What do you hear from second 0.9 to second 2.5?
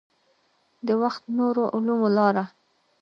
وخت نورو علومو لاره.